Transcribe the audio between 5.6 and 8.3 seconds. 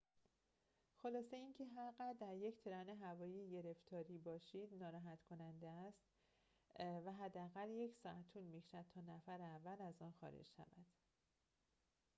است و حداقل یک ساعت